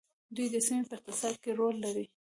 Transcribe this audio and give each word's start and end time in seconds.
دوی 0.35 0.47
د 0.53 0.55
سیمې 0.67 0.83
په 0.89 0.93
اقتصاد 0.97 1.35
کې 1.43 1.51
رول 1.59 1.75
لري. 1.85 2.05